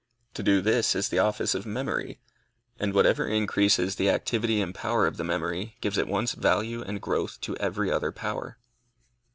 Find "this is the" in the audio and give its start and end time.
0.61-1.19